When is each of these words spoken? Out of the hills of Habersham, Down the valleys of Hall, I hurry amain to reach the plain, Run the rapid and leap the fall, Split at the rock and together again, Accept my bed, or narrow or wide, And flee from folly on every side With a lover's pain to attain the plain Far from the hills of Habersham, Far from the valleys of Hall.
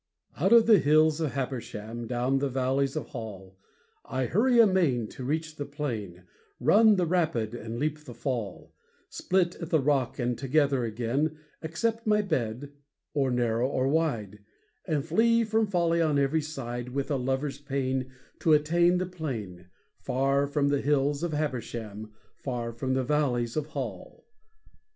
Out 0.37 0.51
of 0.51 0.65
the 0.65 0.79
hills 0.79 1.21
of 1.21 1.33
Habersham, 1.33 2.07
Down 2.07 2.39
the 2.39 2.49
valleys 2.49 2.95
of 2.95 3.09
Hall, 3.09 3.59
I 4.03 4.25
hurry 4.25 4.59
amain 4.59 5.05
to 5.09 5.23
reach 5.23 5.57
the 5.57 5.65
plain, 5.67 6.23
Run 6.59 6.95
the 6.95 7.05
rapid 7.05 7.53
and 7.53 7.77
leap 7.77 7.99
the 7.99 8.15
fall, 8.15 8.73
Split 9.09 9.57
at 9.57 9.69
the 9.69 9.79
rock 9.79 10.17
and 10.17 10.35
together 10.35 10.83
again, 10.85 11.37
Accept 11.61 12.07
my 12.07 12.23
bed, 12.23 12.71
or 13.13 13.29
narrow 13.29 13.69
or 13.69 13.87
wide, 13.87 14.39
And 14.87 15.05
flee 15.05 15.43
from 15.43 15.67
folly 15.67 16.01
on 16.01 16.17
every 16.17 16.41
side 16.41 16.89
With 16.89 17.11
a 17.11 17.15
lover's 17.15 17.59
pain 17.59 18.11
to 18.39 18.53
attain 18.53 18.97
the 18.97 19.05
plain 19.05 19.67
Far 19.99 20.47
from 20.47 20.69
the 20.69 20.81
hills 20.81 21.21
of 21.21 21.33
Habersham, 21.33 22.11
Far 22.39 22.73
from 22.73 22.95
the 22.95 23.03
valleys 23.03 23.55
of 23.55 23.67
Hall. 23.67 24.25